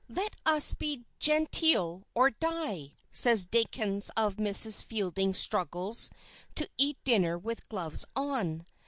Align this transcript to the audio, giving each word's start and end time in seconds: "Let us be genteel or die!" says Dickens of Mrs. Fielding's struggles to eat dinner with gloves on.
"Let 0.09 0.35
us 0.47 0.73
be 0.73 1.05
genteel 1.19 2.07
or 2.15 2.31
die!" 2.31 2.95
says 3.11 3.45
Dickens 3.45 4.09
of 4.17 4.37
Mrs. 4.37 4.83
Fielding's 4.83 5.37
struggles 5.37 6.09
to 6.55 6.67
eat 6.75 6.97
dinner 7.03 7.37
with 7.37 7.69
gloves 7.69 8.03
on. 8.15 8.65